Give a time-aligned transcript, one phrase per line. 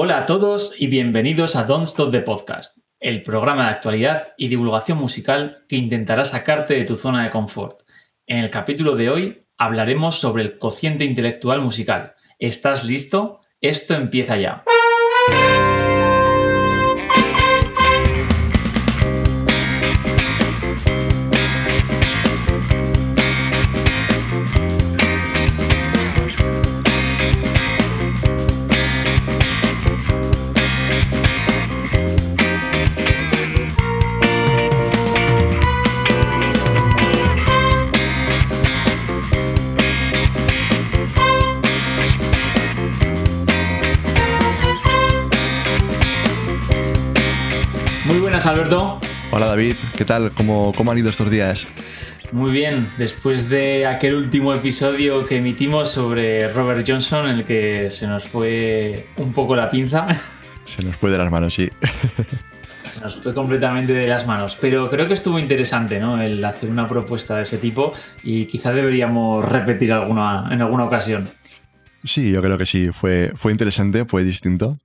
[0.00, 4.46] Hola a todos y bienvenidos a Don't Stop the Podcast, el programa de actualidad y
[4.46, 7.80] divulgación musical que intentará sacarte de tu zona de confort.
[8.28, 12.14] En el capítulo de hoy hablaremos sobre el cociente intelectual musical.
[12.38, 13.40] ¿Estás listo?
[13.60, 14.62] Esto empieza ya.
[48.48, 48.98] Alberto.
[49.30, 50.32] Hola David, ¿qué tal?
[50.32, 51.66] ¿Cómo, cómo han ido estos días?
[52.32, 57.90] Muy bien, después de aquel último episodio que emitimos sobre Robert Johnson, en el que
[57.90, 60.22] se nos fue un poco la pinza.
[60.64, 61.68] Se nos fue de las manos, sí.
[62.82, 66.20] Se nos fue completamente de las manos, pero creo que estuvo interesante, ¿no?
[66.20, 71.30] El hacer una propuesta de ese tipo y quizá deberíamos repetir alguna en alguna ocasión.
[72.02, 74.78] Sí, yo creo que sí, fue, fue interesante, fue distinto.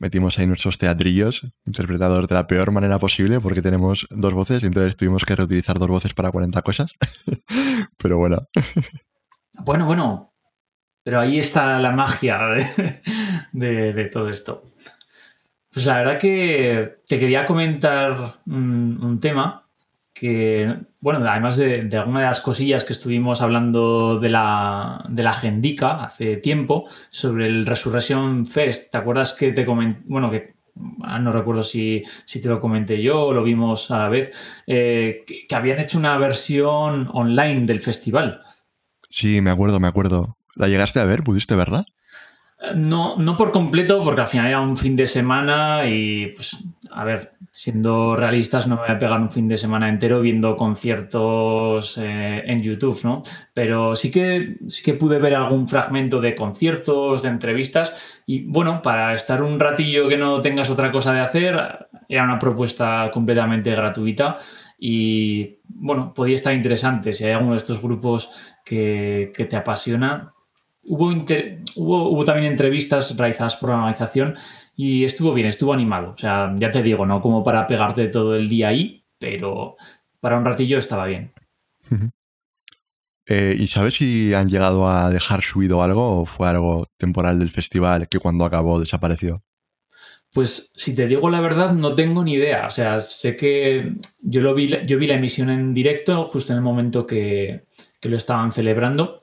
[0.00, 4.66] Metimos ahí nuestros teatrillos, interpretados de la peor manera posible, porque tenemos dos voces, y
[4.66, 6.94] entonces tuvimos que reutilizar dos voces para 40 cosas.
[7.98, 8.38] Pero bueno,
[9.62, 10.32] Bueno, bueno,
[11.04, 12.38] pero ahí está la magia
[13.52, 14.64] de, todo esto.
[15.70, 19.69] Pues la verdad que te quería comentar un tema
[20.12, 25.22] que, bueno, además de, de alguna de las cosillas que estuvimos hablando de la, de
[25.22, 30.54] la agendica hace tiempo, sobre el Resurrection Fest, ¿te acuerdas que te comenté, bueno, que
[31.02, 34.32] ah, no recuerdo si, si te lo comenté yo o lo vimos a la vez,
[34.66, 38.42] eh, que, que habían hecho una versión online del festival?
[39.08, 40.36] sí, me acuerdo, me acuerdo.
[40.54, 41.22] ¿La llegaste a ver?
[41.22, 41.84] ¿Pudiste verla?
[42.74, 46.58] No, no por completo, porque al final era un fin de semana y, pues,
[46.90, 50.56] a ver, siendo realistas, no me voy a pegar un fin de semana entero viendo
[50.58, 53.22] conciertos eh, en YouTube, ¿no?
[53.54, 57.94] Pero sí que, sí que pude ver algún fragmento de conciertos, de entrevistas
[58.26, 61.58] y, bueno, para estar un ratillo que no tengas otra cosa de hacer,
[62.10, 64.36] era una propuesta completamente gratuita
[64.78, 67.14] y, bueno, podía estar interesante.
[67.14, 68.30] Si hay alguno de estos grupos
[68.66, 70.34] que, que te apasiona,
[70.82, 74.36] Hubo, inter- hubo, hubo también entrevistas realizadas por la organización
[74.76, 76.14] y estuvo bien, estuvo animado.
[76.16, 79.76] O sea, ya te digo, no como para pegarte todo el día ahí, pero
[80.20, 81.32] para un ratillo estaba bien.
[83.26, 87.50] Eh, ¿Y sabes si han llegado a dejar subido algo o fue algo temporal del
[87.50, 89.42] festival que cuando acabó desapareció?
[90.32, 92.66] Pues si te digo la verdad, no tengo ni idea.
[92.66, 96.58] O sea, sé que yo, lo vi, yo vi la emisión en directo justo en
[96.58, 97.64] el momento que,
[98.00, 99.19] que lo estaban celebrando.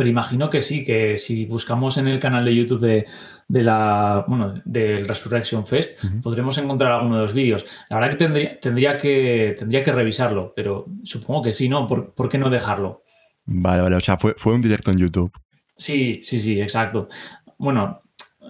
[0.00, 3.06] Pero imagino que sí, que si buscamos en el canal de YouTube de,
[3.48, 5.90] de la, bueno, del Resurrection Fest,
[6.22, 7.66] podremos encontrar alguno de los vídeos.
[7.90, 11.86] La verdad que tendría, tendría que tendría que revisarlo, pero supongo que sí, ¿no?
[11.86, 13.02] ¿Por, por qué no dejarlo?
[13.44, 15.32] Vale, vale, o sea, fue, fue un directo en YouTube.
[15.76, 17.10] Sí, sí, sí, exacto.
[17.58, 18.00] Bueno,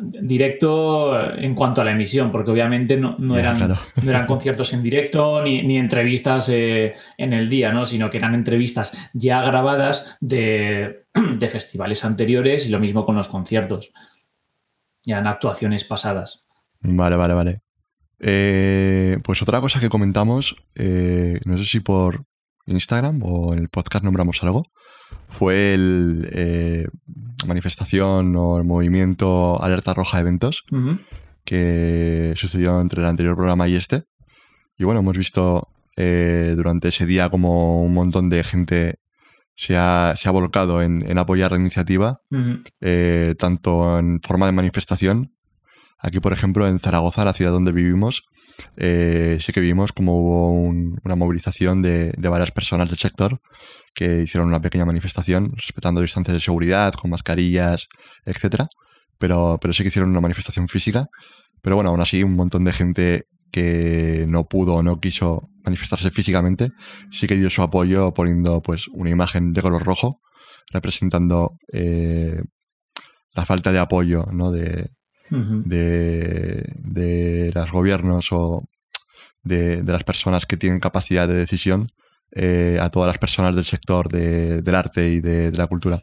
[0.01, 3.77] directo en cuanto a la emisión, porque obviamente no, no eran, claro.
[4.03, 7.87] no eran conciertos en directo ni, ni entrevistas eh, en el día, ¿no?
[7.87, 13.29] Sino que eran entrevistas ya grabadas de, de festivales anteriores y lo mismo con los
[13.29, 13.91] conciertos.
[15.05, 16.45] Ya en actuaciones pasadas.
[16.81, 17.61] Vale, vale, vale.
[18.21, 22.25] Eh, pues otra cosa que comentamos, eh, no sé si por
[22.67, 24.65] Instagram o en el podcast nombramos algo,
[25.29, 26.89] fue el eh,
[27.47, 30.65] manifestación o el movimiento Alerta Roja Eventos
[31.45, 34.05] que sucedió entre el anterior programa y este.
[34.77, 39.01] Y bueno, hemos visto eh, durante ese día como un montón de gente
[39.57, 42.21] se ha, se ha volcado en, en apoyar la iniciativa,
[42.81, 45.35] eh, tanto en forma de manifestación.
[45.99, 48.25] Aquí, por ejemplo, en Zaragoza, la ciudad donde vivimos,
[48.77, 53.41] eh, sí que vimos como hubo un- una movilización de, varias personas del sector
[53.95, 57.89] que hicieron una pequeña manifestación respetando distancias de seguridad, con mascarillas,
[58.25, 58.69] etcétera.
[59.19, 61.09] Pero, pero sí que hicieron una manifestación física.
[61.63, 66.11] Pero bueno, aún así, un montón de gente que no pudo o no quiso manifestarse
[66.11, 66.71] físicamente,
[67.11, 70.21] sí que dio su apoyo poniendo pues una imagen de color rojo
[70.73, 72.41] representando eh,
[73.35, 74.51] la falta de apoyo ¿no?
[74.53, 74.91] de,
[75.65, 78.65] De, de los gobiernos o
[79.43, 81.93] de, de las personas que tienen capacidad de decisión
[82.33, 86.03] eh, a todas las personas del sector de- del arte y de, de la cultura.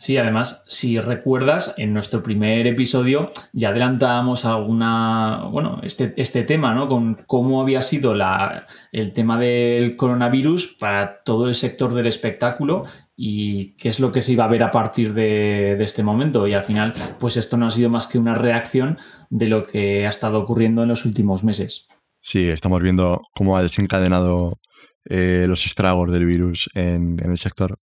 [0.00, 6.72] Sí, además, si recuerdas, en nuestro primer episodio ya adelantábamos alguna, bueno, este, este tema,
[6.72, 6.88] ¿no?
[6.88, 12.84] Con cómo había sido la, el tema del coronavirus para todo el sector del espectáculo
[13.16, 16.46] y qué es lo que se iba a ver a partir de, de, este momento.
[16.46, 18.98] Y al final, pues esto no ha sido más que una reacción
[19.30, 21.88] de lo que ha estado ocurriendo en los últimos meses.
[22.20, 24.60] Sí, estamos viendo cómo ha desencadenado
[25.06, 27.80] eh, los estragos del virus en, en el sector.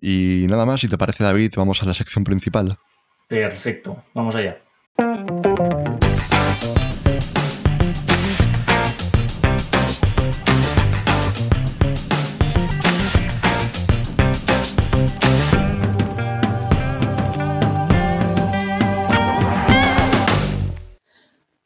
[0.00, 2.76] Y nada más, si te parece David, vamos a la sección principal.
[3.26, 4.58] Perfecto, vamos allá.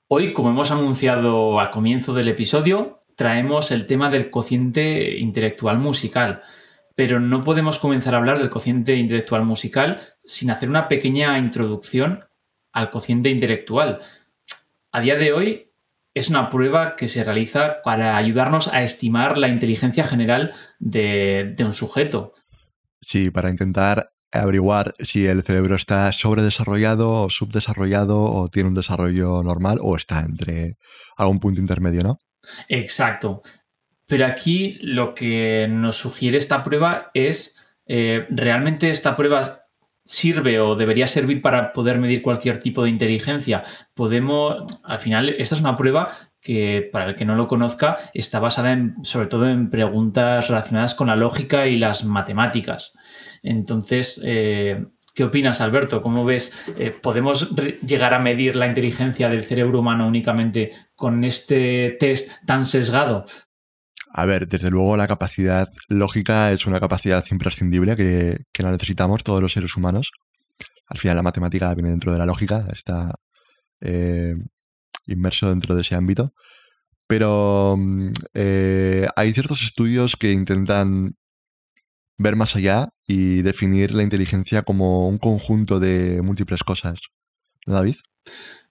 [0.09, 6.43] Hoy, como hemos anunciado al comienzo del episodio, traemos el tema del cociente intelectual musical
[6.95, 12.25] pero no podemos comenzar a hablar del cociente intelectual musical sin hacer una pequeña introducción
[12.73, 14.01] al cociente intelectual.
[14.93, 15.73] A día de hoy
[16.15, 21.75] es una prueba que se realiza para ayudarnos a estimar la inteligencia general de, un
[21.75, 22.35] sujeto.
[23.01, 29.43] Sí, para intentar averiguar si el cerebro está sobredesarrollado o subdesarrollado o tiene un desarrollo
[29.43, 30.77] normal o está entre
[31.17, 32.19] algún punto intermedio, ¿no?
[32.69, 33.43] Exacto.
[34.13, 37.57] Pero aquí lo que nos sugiere esta prueba es,
[37.87, 39.65] eh, ¿realmente esta prueba
[40.05, 43.65] sirve o debería servir para poder medir cualquier tipo de inteligencia?
[43.95, 46.11] Podemos, al final, esta es una prueba
[46.43, 51.07] que, para el que no lo conozca, está basada sobre todo en preguntas relacionadas con
[51.07, 52.93] la lógica y las matemáticas.
[53.43, 54.85] Entonces, eh,
[55.15, 56.01] ¿Qué opinas, Alberto?
[56.01, 56.53] ¿Cómo ves?
[56.79, 57.51] Eh, ¿Podemos
[57.87, 63.27] llegar a medir la inteligencia del cerebro humano únicamente con este test tan sesgado?
[64.15, 69.41] A ver, desde luego la capacidad lógica es una capacidad imprescindible que, la necesitamos todos
[69.41, 70.13] los seres humanos.
[70.89, 73.15] Al final la matemática viene dentro de la lógica, está
[73.81, 74.35] eh,
[75.07, 76.35] inmerso dentro de ese ámbito.
[77.07, 81.17] Pero mm, eh, hay ciertos estudios que intentan
[82.19, 86.99] ver más allá y definir la inteligencia como un conjunto de múltiples cosas.
[87.67, 87.97] ¿No, David?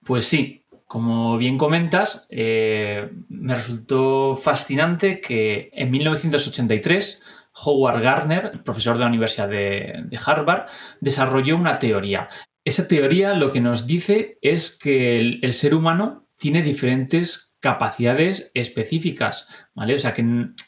[0.05, 0.60] Pues sí,
[0.91, 7.21] como bien comentas, eh, me resultó fascinante que en 1983
[7.63, 10.65] Howard Gardner, profesor de la Universidad de, Harvard,
[10.99, 12.27] desarrolló una teoría.
[12.65, 19.47] Esa teoría lo que nos dice es que el, ser humano tiene diferentes capacidades específicas,
[19.73, 19.95] ¿vale?
[19.95, 20.25] O sea que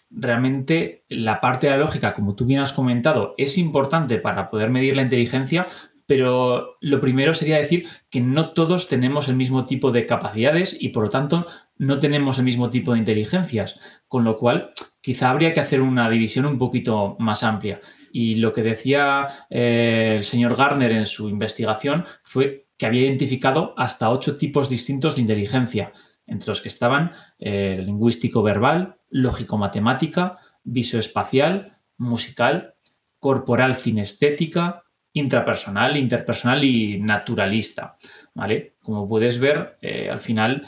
[0.10, 4.70] realmente la parte de la lógica, como tú bien has comentado, es importante para poder
[4.70, 5.68] medir la inteligencia,
[6.06, 10.90] pero lo primero sería decir que no todos tenemos el mismo tipo de capacidades y
[10.90, 11.48] por lo tanto
[11.78, 16.10] no tenemos el mismo tipo de inteligencias, con lo cual quizá habría que hacer una
[16.10, 17.82] división un poquito más amplia.
[18.12, 23.74] Y lo que decía eh, el señor Garner en su investigación fue que había identificado
[23.78, 25.94] hasta ocho tipos distintos de inteligencia,
[26.28, 32.76] entre los que estaban eh, lingüístico-verbal, lógico-matemática, visoespacial, musical,
[33.20, 34.83] corporal cinestética,
[35.14, 37.98] intrapersonal, interpersonal y naturalista.
[38.36, 38.74] ¿vale?
[38.82, 40.68] Como puedes ver, eh, al final,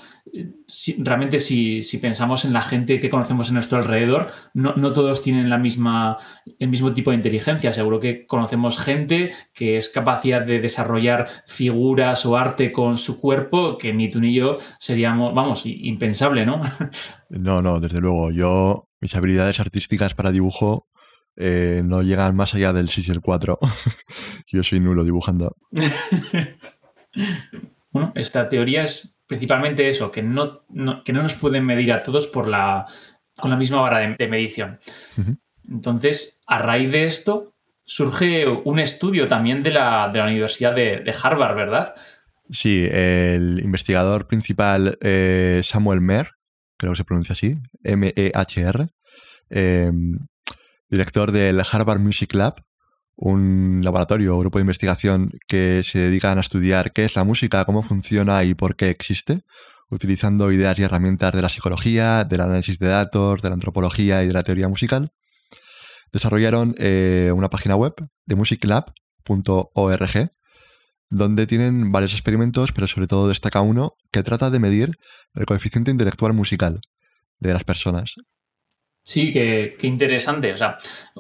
[1.00, 5.58] realmente si, pensamos en la gente que conocemos en nuestro alrededor, no, todos tienen la
[5.58, 6.18] misma,
[6.60, 7.74] el mismo tipo de inteligencia.
[7.74, 13.78] Seguro que conocemos gente que es capaz de desarrollar figuras o arte con su cuerpo
[13.78, 16.62] que ni tú ni yo seríamos, vamos, impensable, ¿no?
[17.28, 18.32] No, no, desde luego.
[18.32, 20.88] Yo, mis habilidades artísticas para dibujo
[21.38, 23.60] eh, no llegan más allá del 6 y el 4.
[24.48, 25.56] Yo soy nulo dibujando.
[27.92, 30.64] bueno, esta teoría es principalmente eso, que no,
[31.04, 32.86] que no nos pueden medir a todos por la,
[33.36, 34.80] con la misma vara de, medición.
[35.68, 41.96] Entonces, a raíz de esto, surge un estudio también de la, Universidad de, Harvard, ¿verdad?
[42.50, 46.30] Sí, el investigador principal eh, Samuel Mer,
[46.78, 48.88] creo que se pronuncia así, M-E-H-R,
[49.50, 50.20] em,
[50.90, 52.64] director del Harvard Music Lab,
[53.18, 57.66] un laboratorio o grupo de investigación que se dedican a estudiar qué es la música,
[57.66, 59.44] cómo funciona y por qué existe,
[59.90, 64.28] utilizando ideas y herramientas de la psicología, del análisis de datos, de la antropología y
[64.28, 65.14] de la teoría musical,
[66.12, 67.94] desarrollaron eh, una página web
[68.26, 70.32] de musiclab.org
[71.10, 74.98] donde tienen varios experimentos, pero sobre todo destaca uno que trata de medir
[75.34, 76.82] el coeficiente intelectual musical
[77.40, 78.16] de las personas.
[79.06, 80.52] Sí, qué, interesante.
[80.52, 80.80] O sea,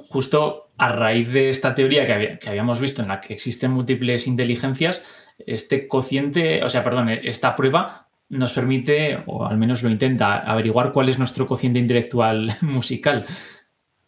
[0.10, 2.06] justo a raíz de esta teoría
[2.40, 5.04] que, habíamos visto en la que existen múltiples inteligencias,
[5.46, 10.92] este cociente, o sea, perdón, esta prueba nos permite, o al menos lo intenta, averiguar
[10.94, 13.28] cuál es nuestro cociente intelectual musical.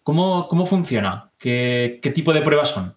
[0.01, 1.31] ¿Cómo, cómo funciona?
[1.37, 2.95] ¿Qué, ¿Qué, tipo de pruebas son?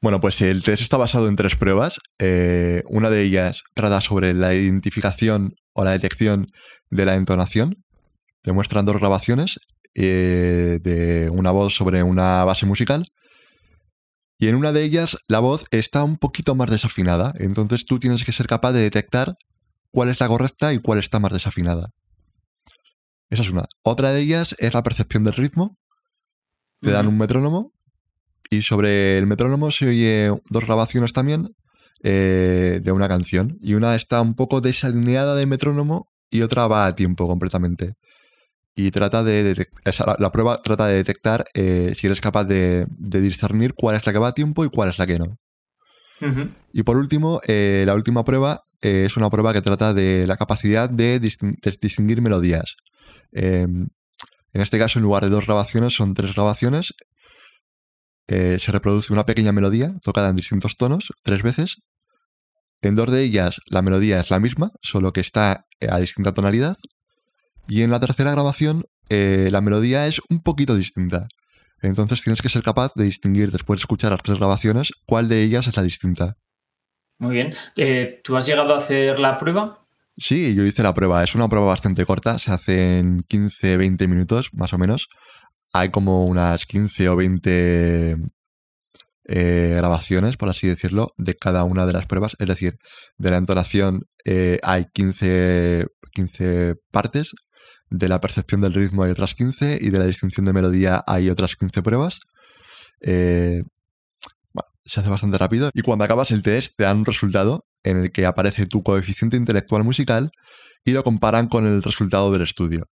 [0.00, 2.00] Bueno, pues el test está basado en tres pruebas.
[2.18, 6.50] Eh, una de ellas trata sobre la identificación o la detección
[6.88, 7.84] de la entonación.
[8.42, 9.60] Te muestran dos grabaciones
[9.94, 13.06] eh, de una voz sobre una base musical.
[14.38, 17.34] Y en una de ellas la voz está un poquito más desafinada.
[17.38, 19.36] Entonces tú tienes que ser capaz de detectar
[19.90, 21.90] cuál es la correcta y cuál está más desafinada.
[23.28, 23.66] Esa es una.
[23.82, 25.76] Otra de ellas es la percepción del ritmo.
[26.80, 27.72] Te dan un metrónomo
[28.48, 31.54] y sobre el metrónomo se oye dos grabaciones también
[32.02, 33.58] eh, de una canción.
[33.60, 37.94] Y una está un poco desalineada de metrónomo y otra va a tiempo completamente.
[38.74, 39.66] Y trata de
[40.18, 44.18] la, prueba trata de detectar eh, si eres capaz de, discernir cuál es la que
[44.18, 45.36] va a tiempo y cuál es la que no.
[46.72, 50.88] Y por último, eh, la última prueba es una prueba que trata de la capacidad
[50.88, 52.76] de, distinguir melodías.
[53.32, 53.88] Em,
[54.52, 56.94] en este caso, en lugar de dos grabaciones, son tres grabaciones
[58.32, 61.78] eh, se reproduce una pequeña melodía tocada en distintos tonos tres veces.
[62.80, 66.32] En dos de ellas la melodía es la misma, solo que está eh, a distinta
[66.32, 66.76] tonalidad.
[67.70, 71.28] Y en la tercera grabación eh, la melodía es un poquito distinta.
[71.80, 75.42] Entonces tienes que ser capaz de distinguir después de escuchar las tres grabaciones cuál de
[75.42, 76.36] ellas es la distinta.
[77.18, 77.54] Muy bien.
[78.22, 79.86] ¿Tú has llegado a hacer la prueba?
[80.18, 81.24] Sí, yo hice la prueba.
[81.24, 85.08] Es una prueba bastante corta, se hace en 15-20 minutos más o menos
[85.72, 88.16] hay como unas 15 o 20
[89.24, 92.36] eh, grabaciones, por así decirlo, de cada una de las pruebas.
[92.38, 92.78] Es decir,
[93.18, 97.34] de la entonación eh, hay 15, 15 partes,
[97.90, 101.28] de la percepción del ritmo hay otras 15 y de la distinción de melodía hay
[101.28, 102.20] otras 15 pruebas.
[103.00, 103.62] Eh,
[104.84, 108.12] se hace bastante rápido y cuando acabas el test te dan un resultado en el
[108.12, 110.32] que aparece tu coeficiente intelectual musical
[110.84, 112.86] y lo comparan con el resultado del estudio.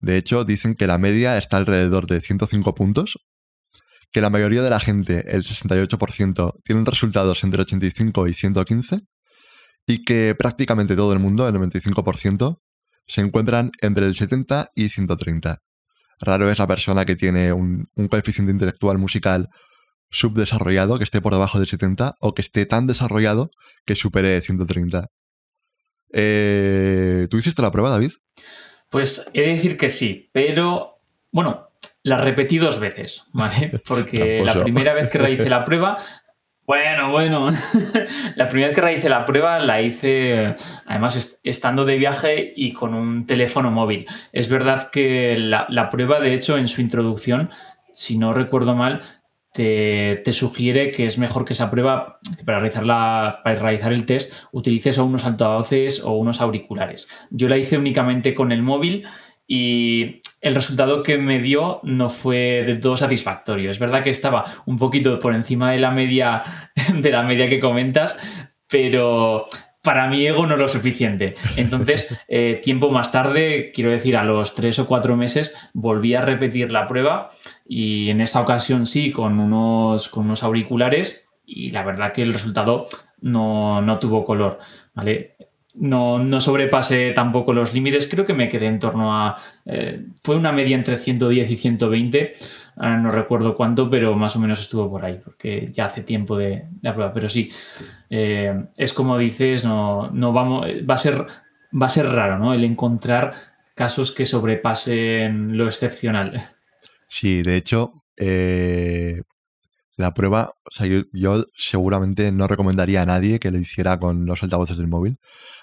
[0.00, 3.18] De hecho, dicen que la media está alrededor de 105 puntos,
[4.12, 9.00] que la mayoría de la gente, el 68%, tienen resultados entre 85 y 115,
[9.86, 12.60] y que prácticamente todo el mundo, el 95%,
[13.08, 15.62] se encuentran entre el 70 y 130.
[16.20, 19.48] Raro es la persona que tiene un, coeficiente intelectual musical
[20.10, 23.50] subdesarrollado, que esté por debajo del 70, o que esté tan desarrollado
[23.84, 25.08] que supere 130.
[26.12, 28.12] Eh, ¿Tú hiciste la prueba, David?
[28.90, 31.00] Pues he de decir que sí, pero
[31.30, 31.68] bueno,
[32.02, 33.80] la repetí dos veces, ¿vale?
[33.86, 35.98] Porque la primera vez que realicé la prueba,
[36.68, 37.48] bueno, bueno,
[38.36, 42.92] la primera vez que realicé la prueba la hice además estando de viaje y con
[42.92, 44.06] un teléfono móvil.
[44.32, 47.48] Es verdad que la, la prueba, de hecho, en su introducción,
[47.94, 49.00] si no recuerdo mal,
[49.54, 52.84] te, sugiere que es mejor que esa prueba, para realizar,
[53.42, 57.08] para realizar el test, utilices o unos altavoces o unos auriculares.
[57.30, 59.06] Yo la hice únicamente con el móvil
[59.46, 63.70] y el resultado que me dio no fue de todo satisfactorio.
[63.70, 67.60] Es verdad que estaba un poquito por encima de la media, de la media que
[67.60, 68.16] comentas,
[68.68, 69.48] pero
[69.82, 71.34] para mi ego no lo suficiente.
[71.56, 76.22] Entonces, eh, tiempo más tarde, quiero decir, a los tres o cuatro meses, volví a
[76.22, 77.32] repetir la prueba
[77.66, 82.32] y en esa ocasión sí, con unos, con unos auriculares y la verdad que el
[82.32, 82.88] resultado
[83.20, 84.58] no, tuvo color,
[84.94, 85.36] ¿vale?
[85.80, 89.36] No, no, sobrepasé tampoco los límites, creo que me quedé en torno a...
[89.64, 92.34] Eh, fue una media entre 110 y 120,
[92.76, 96.66] no recuerdo cuánto, pero más o menos estuvo por ahí, porque ya hace tiempo de,
[96.82, 97.50] la prueba, pero sí,
[98.10, 101.26] eh, es como dices, no, no vamos, va a ser,
[101.80, 102.54] va a ser raro, ¿no?
[102.54, 103.34] El encontrar
[103.74, 106.50] casos que sobrepasen lo excepcional.
[107.06, 109.22] Sí, de hecho, eh,
[109.98, 114.42] la prueba, o sea, yo, seguramente no recomendaría a nadie que lo hiciera con los
[114.44, 115.18] altavoces del móvil.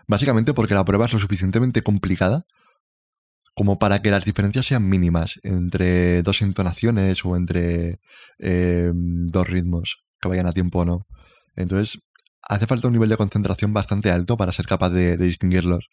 [0.08, 2.46] Básicamente porque la prueba es lo suficientemente complicada
[3.56, 8.02] como para que las diferencias sean mínimas entre dos entonaciones o entre
[8.40, 11.08] eh, dos ritmos que vayan a tiempo o no.
[11.56, 12.02] Entonces,
[12.42, 15.88] hace falta un nivel de concentración bastante alto para ser capaz de distinguirlos.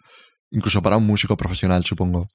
[0.50, 2.30] Incluso para un músico profesional, supongo.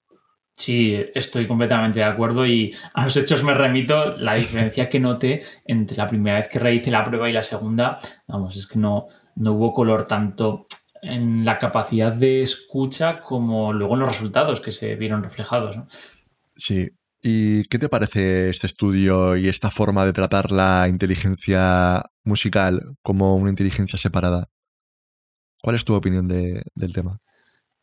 [0.58, 4.16] Sí, estoy completamente de acuerdo y a los hechos me remito.
[4.18, 8.00] La diferencia que noté entre la primera vez que realicé la prueba y la segunda,
[8.28, 10.66] vamos, es que no, no hubo color tanto
[11.04, 15.78] en la capacidad de escucha como luego en los resultados que se vieron reflejados.
[16.56, 16.90] Sí.
[17.22, 23.36] ¿Y qué te parece este estudio y esta forma de tratar la inteligencia musical como
[23.36, 24.50] una inteligencia separada?
[25.62, 27.20] ¿Cuál es tu opinión del tema?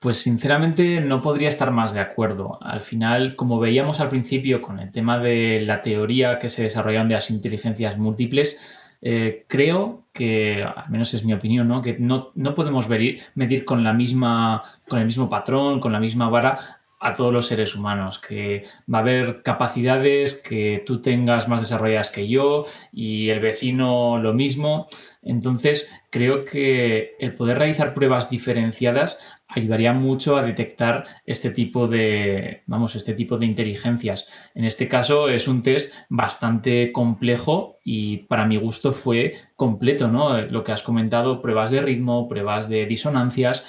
[0.04, 2.58] Pues sinceramente no podría estar más de acuerdo.
[2.60, 7.08] Al final, como veíamos al principio con el tema de la teoría que se desarrollaron
[7.08, 8.58] de las inteligencias múltiples,
[9.00, 14.62] eh, creo que, al menos es mi opinión, que no, podemos medir con, la misma,
[14.86, 18.98] con el mismo patrón, con la misma vara a todos los seres humanos, que va
[18.98, 24.88] a haber capacidades que tú tengas más desarrolladas que yo y el vecino lo mismo.
[25.22, 29.18] Entonces, creo que el poder realizar pruebas diferenciadas
[29.54, 34.26] ayudaría mucho a detectar este tipo de, vamos, este tipo de inteligencias.
[34.54, 40.40] En este caso es un test bastante complejo y para mi gusto fue completo, ¿no?
[40.40, 43.64] Lo que has comentado, pruebas de ritmo, pruebas de disonancias.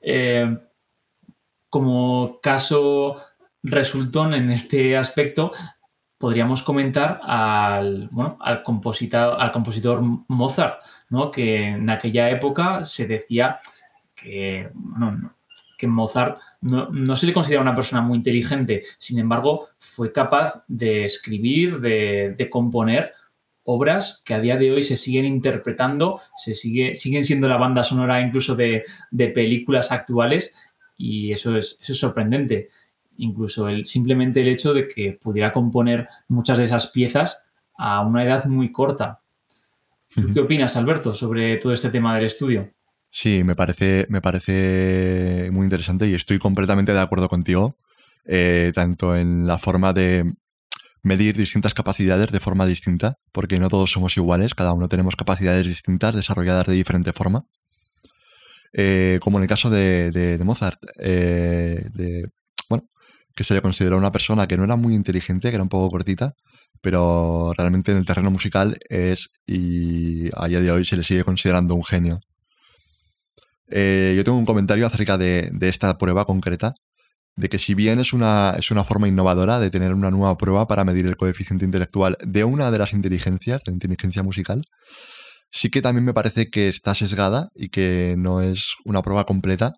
[0.00, 0.56] Eh,
[1.68, 3.16] como caso
[3.62, 5.52] resultón en este aspecto,
[6.20, 11.30] podríamos comentar al, bueno, al, compositor, al compositor Mozart, ¿no?
[11.30, 13.58] que en aquella época se decía
[14.20, 14.68] que,
[15.78, 21.04] que Mozart no, se le considera una persona muy inteligente, sin embargo, fue capaz de
[21.04, 23.12] escribir, de, componer
[23.64, 27.84] obras que a día de hoy se siguen interpretando, se sigue, siguen siendo la banda
[27.84, 30.52] sonora incluso de, películas actuales
[30.98, 32.68] y eso es, eso es sorprendente.
[33.16, 37.38] Incluso el, simplemente el hecho de que pudiera componer muchas de esas piezas
[37.76, 39.20] a una edad muy corta.
[40.34, 42.70] ¿Qué opinas, Alberto, sobre todo este tema del estudio?
[43.10, 47.76] Sí, me parece, me parece muy interesante y estoy completamente de acuerdo contigo,
[48.24, 50.32] eh, tanto en la forma de
[51.02, 55.66] medir distintas capacidades de forma distinta, porque no todos somos iguales, cada uno tenemos capacidades
[55.66, 57.46] distintas desarrolladas de diferente forma.
[58.72, 62.28] Eh, como en el caso de, Mozart, eh, de,
[62.68, 62.84] bueno,
[63.34, 65.90] que se le consideró una persona que no era muy inteligente, que era un poco
[65.90, 66.34] cortita,
[66.80, 71.24] pero realmente en el terreno musical es, y a día de hoy se le sigue
[71.24, 72.20] considerando un genio.
[73.70, 76.74] Eh, yo tengo un comentario acerca de, esta prueba concreta,
[77.36, 80.66] de que si bien es una, es una forma innovadora de tener una nueva prueba
[80.66, 84.62] para medir el coeficiente intelectual de una de las inteligencias, la inteligencia musical,
[85.50, 89.72] sí que también me parece que está sesgada y que no es una prueba completa.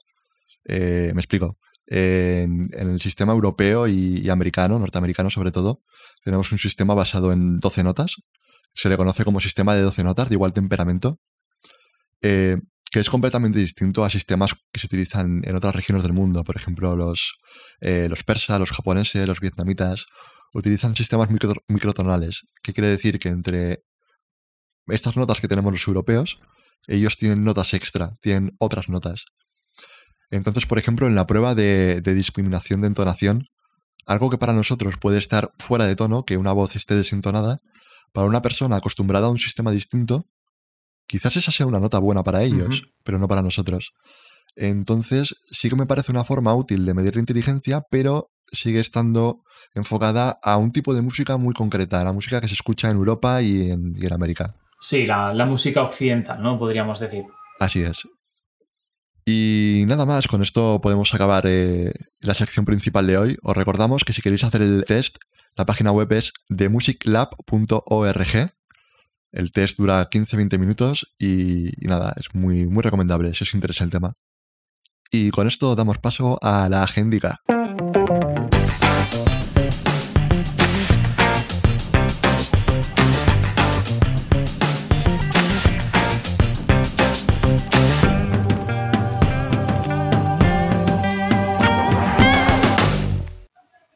[0.64, 1.58] Eh, me explico.
[1.87, 5.82] En, el sistema europeo y, americano, norteamericano sobre todo,
[6.25, 8.16] tenemos un sistema basado en 12 notas.
[8.75, 11.18] Se le conoce como sistema de 12 notas de igual temperamento.
[12.22, 12.56] Eh,
[12.92, 16.44] que es completamente distinto a sistemas que se utilizan en otras regiones del mundo.
[16.44, 17.38] Por ejemplo, los,
[17.80, 20.04] eh, los persas, los japoneses, los vietnamitas
[20.52, 21.30] utilizan sistemas
[21.68, 22.49] microtonales.
[22.62, 23.18] ¿Qué quiere decir?
[23.18, 23.82] Que entre
[24.88, 26.38] estas notas que tenemos los europeos,
[26.87, 29.25] ellos tienen notas extra, tienen otras notas.
[30.30, 33.47] Entonces, por ejemplo, en la prueba de, de discriminación de entonación,
[34.04, 37.56] algo que para nosotros puede estar fuera de tono, que una voz esté desentonada,
[38.12, 40.26] para una persona acostumbrada a un sistema distinto,
[41.12, 43.92] Quizás esa sea una nota buena para ellos, pero no para nosotros.
[44.56, 49.44] Entonces, sí que me parece una forma útil de medir la inteligencia, pero sigue estando
[49.75, 53.42] enfocada a un tipo de música muy concreta, la música que se escucha en Europa
[53.42, 54.54] y en, América.
[54.80, 56.58] Sí, la, música occidental, ¿no?
[56.58, 57.25] Podríamos decir.
[57.60, 58.08] Así es.
[59.26, 63.36] Y nada más, con esto podemos acabar eh, la sección principal de hoy.
[63.42, 65.18] Os recordamos que si queréis hacer el test,
[65.56, 68.54] la página web es themusiclab.org
[69.32, 73.90] el test dura 15-20 minutos y, nada, es muy, muy recomendable si os interesa el
[73.90, 74.14] tema.
[75.10, 77.40] Y con esto damos paso a la agenda.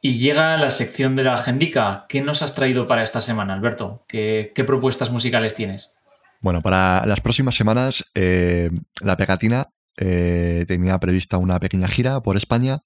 [0.07, 2.07] Y llega la sección de la agendica.
[2.09, 4.05] ¿Qué nos has traído para esta semana, Alberto?
[4.07, 5.90] ¿Qué, propuestas musicales tienes?
[6.40, 9.66] Bueno, para las próximas semanas, eh, la Pegatina
[9.97, 12.83] eh, tenía prevista una pequeña gira por España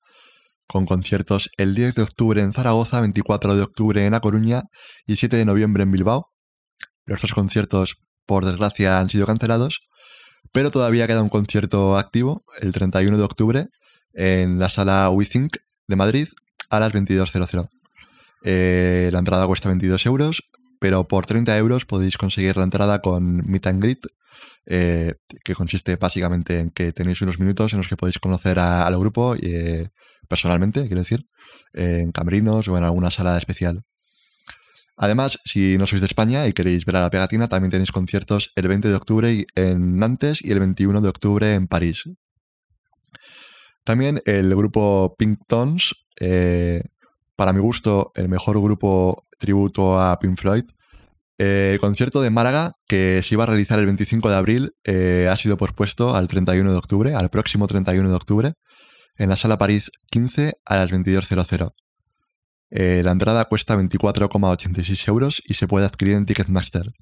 [0.66, 4.62] con conciertos el 10 de octubre en Zaragoza, 24 de octubre en A Coruña
[5.04, 6.30] y 7 de noviembre en Bilbao.
[7.04, 9.80] Los dos conciertos, por desgracia, han sido cancelados,
[10.52, 13.66] pero todavía queda un concierto activo el 31 de octubre
[14.14, 16.28] en la sala We Think de Madrid
[16.70, 17.68] a las 22.00.
[18.42, 23.42] Eh, la entrada cuesta 22 euros, pero por 30 euros podéis conseguir la entrada con
[23.48, 24.06] Meet and Greet,
[24.66, 28.98] eh, que consiste básicamente en que tenéis unos minutos en los que podéis conocer al
[28.98, 29.88] grupo eh,
[30.28, 31.26] personalmente, quiero decir,
[31.72, 33.82] en camerinos o en alguna sala especial.
[34.96, 38.52] Además, si no sois de España y queréis ver a la pegatina, también tenéis conciertos
[38.54, 42.04] el 20 de octubre en Nantes y el 21 de octubre en París.
[43.82, 46.82] También el grupo Pink Tones eh,
[47.34, 50.64] para mi gusto, el mejor grupo tributo a Pink Floyd.
[51.38, 55.28] Eh, el concierto de Málaga, que se iba a realizar el 25 de abril, eh,
[55.30, 58.52] ha sido pospuesto al 31 de octubre, al próximo 31 de octubre,
[59.16, 61.72] en la Sala París 15 a las 22.00.
[62.70, 66.92] la entrada cuesta 24,86 euros y se puede adquirir en Ticketmaster.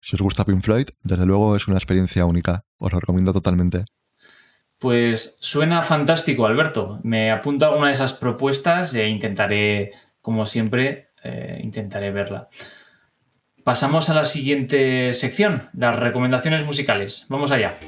[0.00, 2.64] Si os gusta Pink Floyd, desde luego es una experiencia única.
[2.78, 3.86] Os lo recomiendo totalmente.
[4.78, 7.00] Pues suena fantástico, Alberto.
[7.02, 12.48] Me apunto a alguna de esas propuestas e intentaré, como siempre, eh, intentaré verla.
[13.64, 17.26] Pasamos a la siguiente sección, las recomendaciones musicales.
[17.28, 17.78] Vamos allá.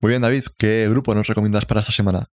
[0.00, 2.30] Muy bien, David, ¿qué grupo nos recomiendas para esta semana?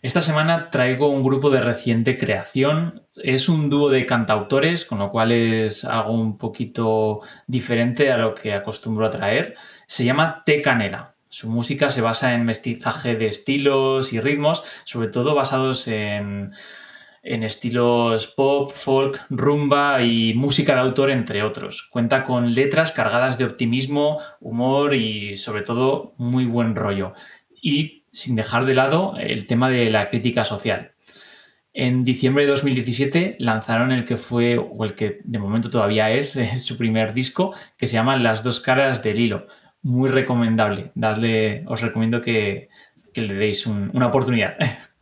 [0.00, 3.02] Esta semana traigo un grupo de reciente creación.
[3.16, 8.36] Es un dúo de cantautores, con lo cual es algo un poquito diferente a lo
[8.36, 9.56] que acostumbro a traer.
[9.88, 11.16] Se llama Te Canela.
[11.28, 16.52] Su música se basa en mestizaje de estilos y ritmos, sobre todo basados en
[17.24, 21.88] en estilos pop, folk, rumba y música de autor, entre otros.
[21.90, 27.14] Cuenta con letras cargadas de optimismo, humor y sobre todo muy buen rollo.
[27.62, 30.92] Y sin dejar de lado el tema de la crítica social.
[31.72, 36.38] En diciembre de 2017 lanzaron el que fue, o el que de momento todavía es,
[36.58, 39.46] su primer disco, que se llama Las dos caras del hilo.
[39.82, 40.92] Muy recomendable.
[40.94, 42.68] Dadle, os recomiendo que,
[43.14, 44.56] le deis una oportunidad.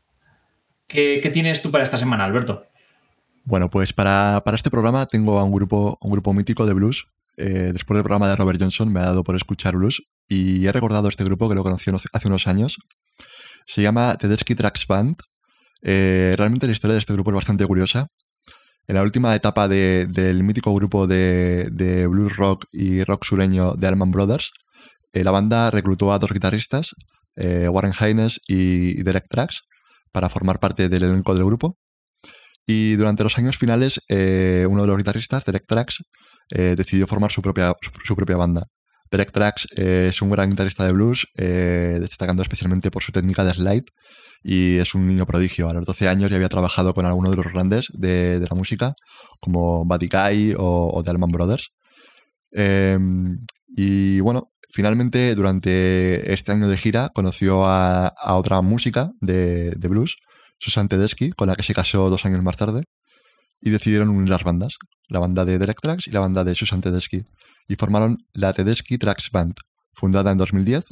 [0.92, 2.66] ¿Qué, tienes tú para esta semana, Alberto?
[3.44, 7.06] Bueno, pues para, este programa tengo a un grupo, un grupo mítico de blues.
[7.38, 10.70] Eh, después del programa de Robert Johnson me ha dado por escuchar blues y he
[10.70, 12.76] recordado este grupo que lo conocí hace unos años.
[13.64, 15.16] Se llama Tedeschi Tracks Band.
[15.80, 18.08] Eh, realmente la historia de este grupo es bastante curiosa.
[18.86, 24.10] En la última etapa del mítico grupo de, blues rock y rock sureño de Allman
[24.10, 24.52] Brothers,
[25.14, 26.94] eh, la banda reclutó a dos guitarristas,
[27.34, 29.62] Warren Haynes y Derek Trax,
[30.12, 31.78] para formar parte del elenco del grupo.
[32.66, 36.04] Y durante los años finales, eh, uno de los guitarristas, Derek Trax,
[36.50, 38.68] eh, decidió formar su propia, su, propia banda.
[39.10, 43.54] Derek Trax eh, es un gran guitarrista de blues, destacando especialmente por su técnica de
[43.54, 43.84] slide
[44.42, 45.68] y es un niño prodigio.
[45.68, 48.94] A los 12 años ya había trabajado con algunos de los grandes de, la música,
[49.40, 51.72] como Buddy Guy o, The Allman Brothers.
[52.52, 60.16] Em, y bueno, Finalmente, durante este año de gira, conoció a, otra música de, blues,
[60.58, 62.84] Susan Tedeschi, con la que se casó dos años más tarde,
[63.60, 66.80] y decidieron unir las bandas, la banda de Derek Trax y la banda de Susan
[66.80, 67.26] Tedeschi,
[67.68, 69.56] y formaron la Tedeschi Trax Band,
[69.92, 70.86] fundada en 2010,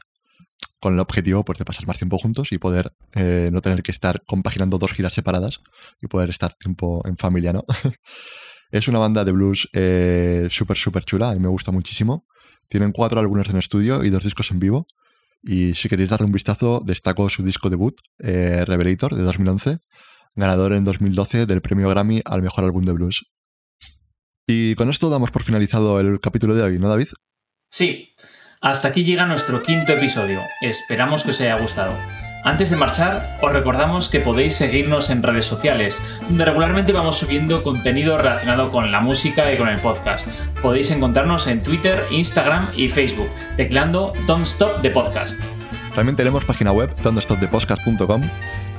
[0.79, 3.93] con el objetivo pues, de pasar más tiempo juntos y poder eh, no tener que
[3.93, 5.61] estar compaginando dos giras separadas
[6.03, 7.65] y poder estar tiempo en familia, ¿no?
[8.71, 12.27] es una banda de blues eh, súper, súper chula y me gusta muchísimo.
[12.71, 14.87] Tienen cuatro álbumes en estudio y dos discos en vivo.
[15.43, 19.79] Y si queréis darle un vistazo, destaco su disco debut, eh, Revelator, de 2011,
[20.37, 23.27] ganador en 2012 del premio Grammy al mejor álbum de blues.
[24.47, 27.09] Y con esto damos por finalizado el capítulo de hoy, ¿no, David?
[27.71, 28.15] Sí.
[28.61, 30.41] Hasta aquí llega nuestro quinto episodio.
[30.61, 31.97] Esperamos que os haya gustado.
[32.43, 37.63] Antes de marchar, os recordamos que podéis seguirnos en redes sociales, donde regularmente vamos subiendo
[37.63, 40.27] contenido relacionado con la música y con el podcast.
[40.63, 45.39] Podéis encontrarnos en Twitter, Instagram y Facebook, teclando Don't Stop the Podcast.
[45.95, 48.23] También tenemos página web don'tstopthepodcast.com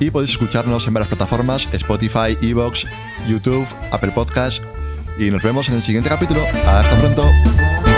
[0.00, 2.86] y podéis escucharnos en varias plataformas, Spotify, Evox,
[3.28, 4.62] YouTube, Apple Podcast
[5.18, 6.40] y nos vemos en el siguiente capítulo.
[6.66, 7.91] Hasta pronto.